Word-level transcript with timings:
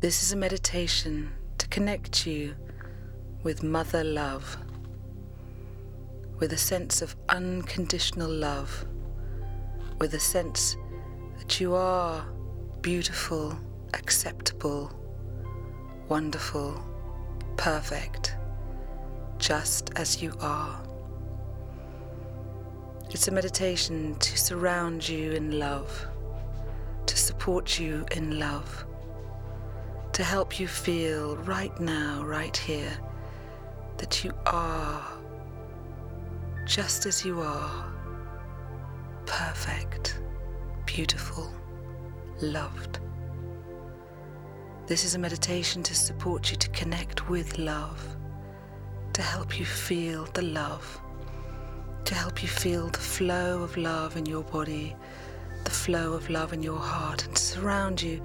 This 0.00 0.22
is 0.22 0.32
a 0.32 0.36
meditation 0.36 1.30
to 1.58 1.68
connect 1.68 2.26
you 2.26 2.54
with 3.42 3.62
Mother 3.62 4.02
Love, 4.02 4.56
with 6.38 6.54
a 6.54 6.56
sense 6.56 7.02
of 7.02 7.14
unconditional 7.28 8.30
love, 8.30 8.86
with 9.98 10.14
a 10.14 10.18
sense 10.18 10.78
that 11.36 11.60
you 11.60 11.74
are 11.74 12.24
beautiful, 12.80 13.54
acceptable, 13.92 14.90
wonderful, 16.08 16.82
perfect, 17.58 18.36
just 19.36 19.90
as 19.96 20.22
you 20.22 20.32
are. 20.40 20.82
It's 23.10 23.28
a 23.28 23.32
meditation 23.32 24.14
to 24.14 24.38
surround 24.38 25.06
you 25.06 25.32
in 25.32 25.58
love, 25.58 26.06
to 27.04 27.18
support 27.18 27.78
you 27.78 28.06
in 28.12 28.38
love, 28.38 28.86
to 30.20 30.26
help 30.26 30.60
you 30.60 30.68
feel 30.68 31.38
right 31.38 31.80
now, 31.80 32.22
right 32.22 32.54
here, 32.54 32.92
that 33.96 34.22
you 34.22 34.30
are 34.44 35.02
just 36.66 37.06
as 37.06 37.24
you 37.24 37.40
are, 37.40 37.90
perfect, 39.24 40.20
beautiful, 40.84 41.50
loved. 42.42 42.98
This 44.86 45.06
is 45.06 45.14
a 45.14 45.18
meditation 45.18 45.82
to 45.84 45.94
support 45.94 46.50
you 46.50 46.58
to 46.58 46.68
connect 46.68 47.30
with 47.30 47.56
love, 47.56 48.14
to 49.14 49.22
help 49.22 49.58
you 49.58 49.64
feel 49.64 50.26
the 50.34 50.42
love 50.42 51.00
to 52.04 52.14
help 52.14 52.42
you 52.42 52.48
feel 52.48 52.88
the 52.88 52.98
flow 52.98 53.62
of 53.62 53.76
love 53.76 54.16
in 54.16 54.26
your 54.26 54.42
body, 54.42 54.96
the 55.64 55.70
flow 55.70 56.12
of 56.12 56.28
love 56.28 56.52
in 56.52 56.62
your 56.62 56.78
heart, 56.78 57.24
and 57.26 57.38
surround 57.38 58.02
you 58.02 58.20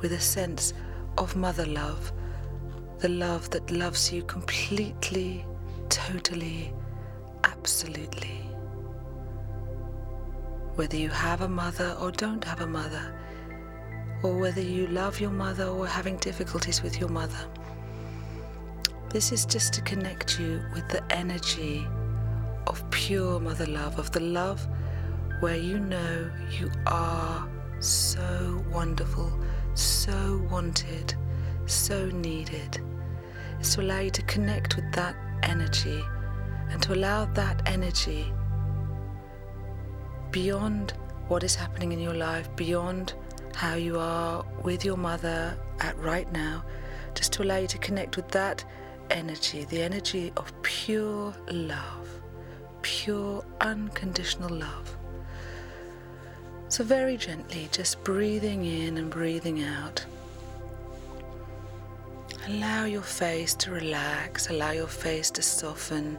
with 0.00 0.12
a 0.12 0.20
sense 0.20 0.72
of 1.18 1.36
mother 1.36 1.66
love, 1.66 2.12
the 2.98 3.08
love 3.08 3.50
that 3.50 3.70
loves 3.70 4.12
you 4.12 4.22
completely, 4.24 5.44
totally, 5.88 6.72
absolutely. 7.44 8.40
Whether 10.74 10.96
you 10.96 11.08
have 11.10 11.42
a 11.42 11.48
mother 11.48 11.96
or 12.00 12.10
don't 12.10 12.42
have 12.44 12.60
a 12.60 12.66
mother, 12.66 13.14
or 14.22 14.36
whether 14.38 14.62
you 14.62 14.86
love 14.86 15.20
your 15.20 15.30
mother 15.30 15.66
or 15.66 15.84
are 15.84 15.88
having 15.88 16.16
difficulties 16.16 16.82
with 16.82 16.98
your 16.98 17.10
mother. 17.10 17.46
This 19.10 19.30
is 19.30 19.44
just 19.44 19.74
to 19.74 19.82
connect 19.82 20.40
you 20.40 20.62
with 20.74 20.88
the 20.88 21.04
energy 21.12 21.86
of 22.66 22.82
pure 22.90 23.38
mother 23.38 23.66
love, 23.66 23.98
of 23.98 24.10
the 24.12 24.20
love 24.20 24.66
where 25.40 25.56
you 25.56 25.78
know 25.78 26.30
you 26.58 26.70
are 26.86 27.46
so 27.80 28.64
wonderful, 28.72 29.30
so 29.74 30.46
wanted, 30.50 31.14
so 31.66 32.06
needed. 32.06 32.80
Is 33.60 33.74
to 33.74 33.82
allow 33.82 34.00
you 34.00 34.10
to 34.10 34.22
connect 34.22 34.76
with 34.76 34.90
that 34.92 35.16
energy 35.42 36.02
and 36.70 36.82
to 36.82 36.94
allow 36.94 37.26
that 37.26 37.62
energy 37.66 38.32
beyond 40.30 40.94
what 41.28 41.42
is 41.42 41.54
happening 41.54 41.92
in 41.92 42.00
your 42.00 42.14
life, 42.14 42.48
beyond 42.56 43.14
how 43.54 43.74
you 43.74 43.98
are 43.98 44.44
with 44.62 44.84
your 44.84 44.96
mother 44.96 45.56
at 45.80 45.96
right 45.98 46.30
now, 46.32 46.64
just 47.14 47.32
to 47.34 47.42
allow 47.42 47.58
you 47.58 47.68
to 47.68 47.78
connect 47.78 48.16
with 48.16 48.28
that 48.28 48.64
energy, 49.10 49.64
the 49.64 49.80
energy 49.80 50.32
of 50.36 50.52
pure 50.62 51.34
love 51.50 52.04
pure, 52.84 53.42
unconditional 53.62 54.50
love. 54.50 54.96
So, 56.68 56.82
very 56.82 57.16
gently, 57.16 57.68
just 57.70 58.02
breathing 58.04 58.64
in 58.64 58.98
and 58.98 59.10
breathing 59.10 59.62
out. 59.62 60.04
Allow 62.48 62.84
your 62.84 63.02
face 63.02 63.54
to 63.54 63.70
relax, 63.70 64.50
allow 64.50 64.72
your 64.72 64.88
face 64.88 65.30
to 65.32 65.42
soften, 65.42 66.18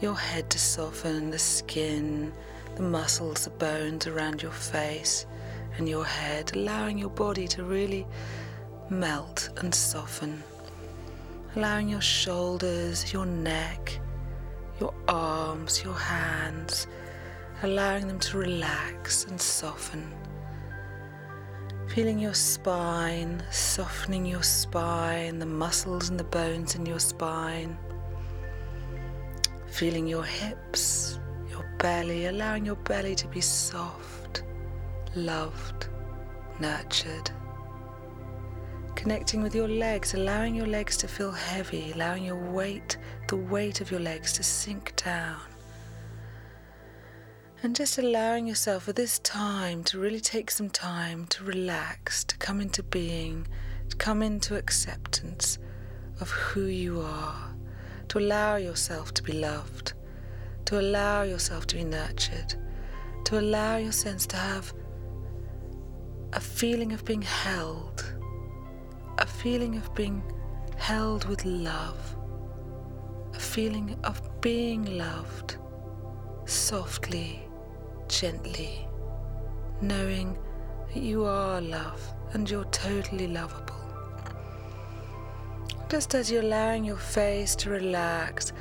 your 0.00 0.14
head 0.14 0.50
to 0.50 0.58
soften, 0.58 1.30
the 1.30 1.38
skin, 1.38 2.32
the 2.76 2.82
muscles, 2.82 3.44
the 3.44 3.50
bones 3.50 4.06
around 4.06 4.42
your 4.42 4.52
face 4.52 5.26
and 5.78 5.88
your 5.88 6.04
head, 6.04 6.52
allowing 6.54 6.98
your 6.98 7.10
body 7.10 7.48
to 7.48 7.64
really 7.64 8.06
melt 8.90 9.50
and 9.58 9.74
soften. 9.74 10.42
Allowing 11.56 11.88
your 11.88 12.00
shoulders, 12.00 13.12
your 13.12 13.26
neck, 13.26 13.98
your 14.80 14.94
arms, 15.08 15.82
your 15.82 15.94
hands, 15.94 16.86
allowing 17.62 18.08
them 18.08 18.18
to 18.18 18.38
relax 18.38 19.24
and 19.26 19.40
soften. 19.40 20.12
Feeling 21.94 22.18
your 22.18 22.34
spine, 22.34 23.42
softening 23.50 24.26
your 24.26 24.42
spine, 24.42 25.38
the 25.38 25.46
muscles 25.46 26.08
and 26.08 26.18
the 26.18 26.24
bones 26.24 26.74
in 26.74 26.84
your 26.86 26.98
spine. 26.98 27.78
Feeling 29.68 30.06
your 30.06 30.24
hips, 30.24 31.20
your 31.50 31.64
belly, 31.78 32.26
allowing 32.26 32.66
your 32.66 32.76
belly 32.76 33.14
to 33.14 33.28
be 33.28 33.40
soft, 33.40 34.42
loved, 35.14 35.88
nurtured. 36.58 37.30
Connecting 38.96 39.42
with 39.42 39.54
your 39.54 39.68
legs, 39.68 40.14
allowing 40.14 40.54
your 40.54 40.66
legs 40.66 40.96
to 40.96 41.08
feel 41.08 41.32
heavy, 41.32 41.92
allowing 41.92 42.24
your 42.24 42.36
weight 42.52 42.96
the 43.28 43.36
weight 43.36 43.80
of 43.80 43.90
your 43.90 44.00
legs 44.00 44.32
to 44.34 44.42
sink 44.42 44.94
down. 44.96 45.51
And 47.62 47.76
just 47.76 47.98
allowing 47.98 48.46
yourself 48.46 48.84
for 48.84 48.92
this 48.92 49.18
time 49.20 49.84
to 49.84 49.98
really 49.98 50.20
take 50.20 50.50
some 50.50 50.68
time 50.68 51.26
to 51.26 51.44
relax, 51.44 52.24
to 52.24 52.36
come 52.38 52.60
into 52.60 52.82
being, 52.82 53.46
to 53.88 53.96
come 53.96 54.22
into 54.22 54.56
acceptance 54.56 55.58
of 56.20 56.30
who 56.30 56.64
you 56.64 57.00
are, 57.00 57.54
to 58.08 58.18
allow 58.18 58.56
yourself 58.56 59.14
to 59.14 59.22
be 59.22 59.32
loved, 59.32 59.92
to 60.64 60.80
allow 60.80 61.22
yourself 61.22 61.66
to 61.68 61.76
be 61.76 61.84
nurtured, 61.84 62.54
to 63.26 63.38
allow 63.38 63.76
your 63.76 63.92
sense 63.92 64.26
to 64.26 64.36
have 64.36 64.72
a 66.32 66.40
feeling 66.40 66.92
of 66.92 67.04
being 67.04 67.22
held, 67.22 68.12
a 69.18 69.26
feeling 69.26 69.76
of 69.76 69.94
being 69.94 70.22
held 70.76 71.24
with 71.26 71.44
love 71.44 72.16
a 73.34 73.38
feeling 73.38 73.96
of 74.04 74.20
being 74.40 74.84
loved 74.98 75.56
softly, 76.44 77.42
gently, 78.12 78.86
knowing 79.80 80.38
that 80.92 81.02
you 81.02 81.24
are 81.24 81.60
love 81.60 82.00
and 82.32 82.48
you're 82.48 82.66
totally 82.66 83.26
lovable. 83.26 83.74
Just 85.88 86.14
as 86.14 86.30
you're 86.30 86.42
allowing 86.42 86.84
your 86.84 86.98
face 86.98 87.56
to 87.56 87.70
relax, 87.70 88.52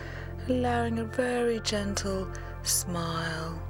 allowing 0.47 0.99
a 0.99 1.03
very 1.03 1.59
gentle 1.59 2.27
smile, 2.63 3.61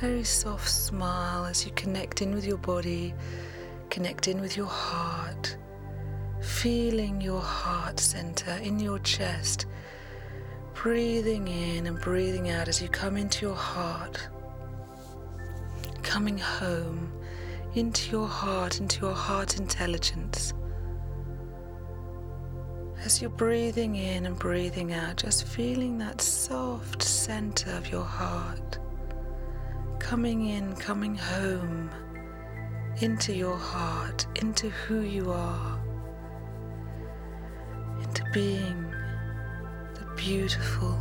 very 0.00 0.24
soft 0.24 0.68
smile 0.68 1.46
as 1.46 1.64
you 1.64 1.72
connect 1.72 2.20
in 2.20 2.34
with 2.34 2.46
your 2.46 2.58
body, 2.58 3.14
connect 3.90 4.28
in 4.28 4.40
with 4.40 4.56
your 4.56 4.66
heart, 4.66 5.56
feeling 6.40 7.20
your 7.20 7.40
heart 7.40 7.98
center 7.98 8.52
in 8.62 8.78
your 8.78 8.98
chest 8.98 9.66
breathing 10.74 11.48
in 11.48 11.86
and 11.86 11.98
breathing 11.98 12.50
out 12.50 12.68
as 12.68 12.82
you 12.82 12.88
come 12.88 13.16
into 13.16 13.46
your 13.46 13.54
heart, 13.54 14.28
coming 16.04 16.38
home 16.38 17.10
into 17.74 18.12
your 18.12 18.28
heart, 18.28 18.80
into 18.80 19.00
your 19.06 19.14
heart 19.14 19.58
intelligence. 19.58 20.52
As 23.04 23.20
you're 23.20 23.30
breathing 23.30 23.96
in 23.96 24.26
and 24.26 24.38
breathing 24.38 24.92
out, 24.92 25.16
just 25.16 25.46
feeling 25.46 25.98
that 25.98 26.20
soft 26.20 27.02
center 27.02 27.70
of 27.72 27.90
your 27.90 28.04
heart, 28.04 28.78
coming 29.98 30.46
in, 30.48 30.76
coming 30.76 31.16
home 31.16 31.90
into 33.00 33.34
your 33.34 33.56
heart, 33.56 34.26
into 34.36 34.68
who 34.68 35.00
you 35.00 35.32
are, 35.32 35.80
into 38.02 38.24
being 38.32 38.86
the 39.94 40.06
beautiful, 40.16 40.96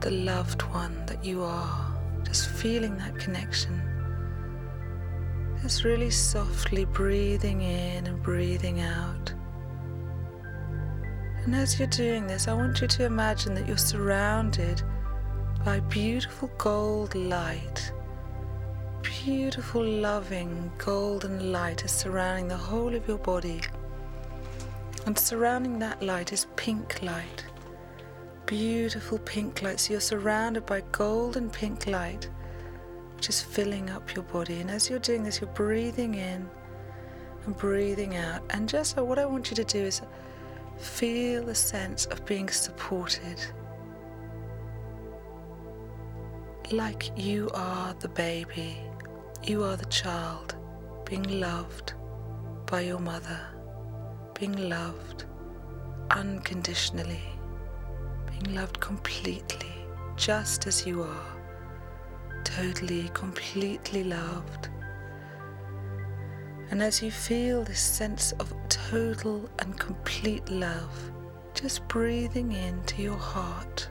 the 0.00 0.10
loved 0.10 0.62
one 0.62 1.06
that 1.06 1.24
you 1.24 1.42
are. 1.42 1.94
Just 2.24 2.48
feeling 2.48 2.96
that 2.98 3.16
connection. 3.18 3.80
Just 5.62 5.84
really 5.84 6.10
softly 6.10 6.84
breathing 6.84 7.62
in 7.62 8.06
and 8.06 8.22
breathing 8.22 8.80
out. 8.80 9.32
And 11.44 11.54
as 11.54 11.78
you're 11.78 11.88
doing 11.88 12.26
this, 12.26 12.48
I 12.48 12.54
want 12.54 12.80
you 12.80 12.86
to 12.88 13.04
imagine 13.04 13.54
that 13.54 13.66
you're 13.66 13.76
surrounded 13.76 14.82
by 15.64 15.80
beautiful 15.80 16.50
gold 16.58 17.14
light. 17.14 17.92
Beautiful, 19.02 19.84
loving 19.84 20.70
golden 20.78 21.52
light 21.52 21.84
is 21.84 21.92
surrounding 21.92 22.48
the 22.48 22.56
whole 22.56 22.94
of 22.94 23.06
your 23.08 23.18
body. 23.18 23.60
And 25.06 25.18
surrounding 25.18 25.78
that 25.78 26.02
light 26.02 26.32
is 26.32 26.46
pink 26.56 27.02
light 27.02 27.44
beautiful 28.48 29.18
pink 29.18 29.60
light. 29.60 29.78
So 29.78 29.92
you're 29.92 30.00
surrounded 30.00 30.64
by 30.64 30.80
golden 30.90 31.50
pink 31.50 31.86
light, 31.86 32.28
is 33.26 33.40
filling 33.40 33.90
up 33.90 34.14
your 34.14 34.24
body. 34.24 34.60
And 34.60 34.70
as 34.70 34.88
you're 34.88 34.98
doing 34.98 35.22
this, 35.22 35.40
you're 35.40 35.50
breathing 35.50 36.14
in 36.14 36.48
and 37.44 37.56
breathing 37.56 38.16
out. 38.16 38.42
And 38.50 38.68
just 38.68 38.94
so 38.94 39.04
what 39.04 39.18
I 39.18 39.24
want 39.24 39.50
you 39.50 39.56
to 39.56 39.64
do 39.64 39.78
is 39.78 40.02
feel 40.76 41.44
the 41.44 41.54
sense 41.54 42.06
of 42.06 42.24
being 42.26 42.48
supported. 42.48 43.40
Like 46.70 47.10
you 47.16 47.50
are 47.54 47.94
the 47.94 48.08
baby, 48.10 48.78
you 49.42 49.64
are 49.64 49.76
the 49.76 49.86
child 49.86 50.54
being 51.04 51.40
loved 51.40 51.94
by 52.66 52.82
your 52.82 52.98
mother, 52.98 53.40
being 54.38 54.68
loved 54.68 55.24
unconditionally, 56.10 57.22
being 58.26 58.54
loved 58.54 58.78
completely, 58.80 59.72
just 60.16 60.66
as 60.66 60.86
you 60.86 61.02
are, 61.02 61.37
totally, 62.44 63.10
completely 63.14 64.04
loved. 64.04 64.68
And 66.70 66.82
as 66.82 67.02
you 67.02 67.10
feel 67.10 67.64
this 67.64 67.80
sense 67.80 68.32
of 68.32 68.52
total 68.68 69.48
and 69.58 69.78
complete 69.78 70.48
love, 70.50 71.12
just 71.54 71.86
breathing 71.88 72.52
into 72.52 73.02
your 73.02 73.16
heart, 73.16 73.88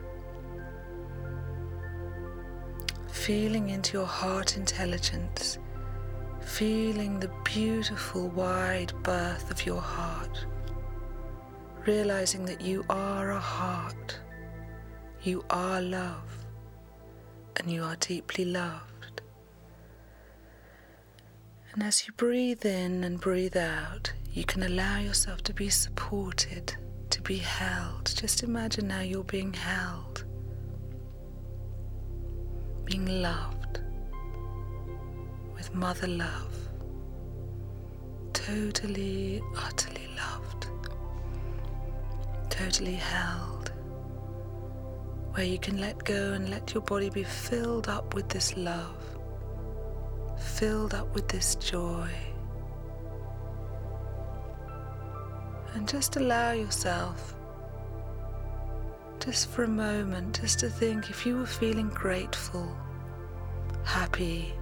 feeling 3.08 3.70
into 3.70 3.98
your 3.98 4.06
heart 4.06 4.56
intelligence, 4.56 5.58
feeling 6.40 7.18
the 7.18 7.30
beautiful 7.44 8.28
wide 8.28 8.92
birth 9.02 9.50
of 9.50 9.66
your 9.66 9.80
heart, 9.80 10.46
realizing 11.84 12.44
that 12.44 12.60
you 12.60 12.84
are 12.88 13.32
a 13.32 13.40
heart, 13.40 14.18
you 15.22 15.44
are 15.50 15.82
love, 15.82 16.46
and 17.58 17.70
you 17.70 17.82
are 17.82 17.96
deeply 17.96 18.44
loved. 18.44 19.22
And 21.72 21.82
as 21.82 22.06
you 22.06 22.12
breathe 22.14 22.64
in 22.64 23.04
and 23.04 23.20
breathe 23.20 23.56
out, 23.56 24.12
you 24.32 24.44
can 24.44 24.62
allow 24.62 24.98
yourself 24.98 25.42
to 25.42 25.52
be 25.52 25.68
supported, 25.68 26.74
to 27.10 27.20
be 27.22 27.36
held. 27.38 28.12
Just 28.14 28.42
imagine 28.42 28.88
now 28.88 29.00
you're 29.00 29.24
being 29.24 29.52
held, 29.52 30.24
being 32.84 33.06
loved 33.22 33.80
with 35.54 35.74
mother 35.74 36.06
love, 36.06 36.56
totally, 38.32 39.42
utterly 39.56 40.08
loved, 40.16 40.68
totally 42.48 42.94
held, 42.94 43.72
where 45.32 45.44
you 45.44 45.58
can 45.58 45.80
let 45.80 46.02
go 46.04 46.32
and 46.32 46.48
let 46.48 46.74
your 46.74 46.82
body 46.82 47.10
be 47.10 47.22
filled 47.22 47.88
up 47.88 48.14
with 48.14 48.28
this 48.28 48.56
love 48.56 49.08
filled 50.38 50.94
up 50.94 51.14
with 51.14 51.28
this 51.28 51.54
joy. 51.56 52.08
And 55.74 55.86
just 55.86 56.16
allow 56.16 56.52
yourself, 56.52 57.34
just 59.20 59.48
for 59.50 59.64
a 59.64 59.68
moment, 59.68 60.40
just 60.40 60.60
to 60.60 60.70
think 60.70 61.10
if 61.10 61.26
you 61.26 61.36
were 61.36 61.46
feeling 61.46 61.88
grateful, 61.90 62.74
happy 63.84 64.52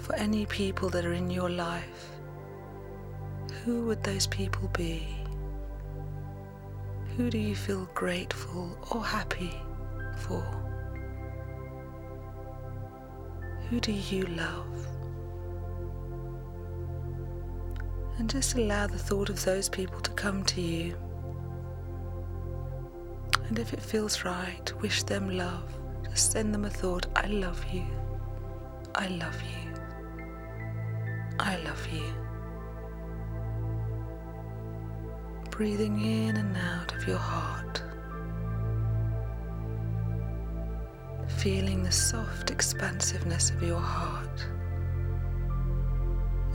for 0.00 0.14
any 0.16 0.46
people 0.46 0.90
that 0.90 1.04
are 1.04 1.14
in 1.14 1.30
your 1.30 1.50
life, 1.50 2.10
who 3.64 3.86
would 3.86 4.02
those 4.02 4.26
people 4.26 4.68
be? 4.68 5.06
Who 7.16 7.30
do 7.30 7.38
you 7.38 7.54
feel 7.54 7.88
grateful 7.94 8.76
or 8.90 9.04
happy 9.04 9.54
for? 10.18 10.42
Who 13.70 13.78
do 13.78 13.92
you 13.92 14.26
love? 14.26 14.86
And 18.18 18.28
just 18.28 18.56
allow 18.56 18.88
the 18.88 18.98
thought 18.98 19.30
of 19.30 19.44
those 19.44 19.68
people 19.68 20.00
to 20.00 20.10
come 20.10 20.42
to 20.44 20.60
you. 20.60 20.96
And 23.48 23.60
if 23.60 23.72
it 23.72 23.80
feels 23.80 24.24
right, 24.24 24.72
wish 24.82 25.04
them 25.04 25.36
love. 25.36 25.72
Just 26.10 26.32
send 26.32 26.52
them 26.52 26.64
a 26.64 26.70
thought 26.70 27.06
I 27.14 27.28
love 27.28 27.64
you. 27.72 27.86
I 28.94 29.06
love 29.06 29.40
you. 29.40 29.72
I 31.38 31.58
love 31.58 31.86
you. 31.92 32.23
Breathing 35.56 36.00
in 36.00 36.36
and 36.36 36.56
out 36.56 36.94
of 36.96 37.06
your 37.06 37.18
heart. 37.18 37.82
feeling 41.44 41.82
the 41.82 41.92
soft 41.92 42.50
expansiveness 42.50 43.50
of 43.50 43.62
your 43.62 43.78
heart 43.78 44.46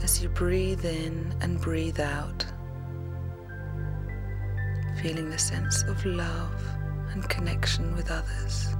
as 0.02 0.20
you 0.20 0.28
breathe 0.28 0.84
in 0.84 1.32
and 1.42 1.60
breathe 1.60 2.00
out, 2.00 2.44
feeling 5.00 5.30
the 5.30 5.38
sense 5.38 5.84
of 5.84 6.04
love 6.04 6.60
and 7.12 7.28
connection 7.28 7.94
with 7.94 8.10
others, 8.10 8.74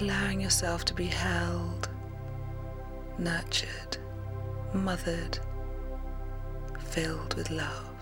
allowing 0.00 0.40
yourself 0.40 0.86
to 0.86 0.94
be 0.94 1.06
held, 1.06 1.90
nurtured, 3.18 3.98
mothered, 4.72 5.38
filled 6.78 7.34
with 7.34 7.50
love. 7.50 7.95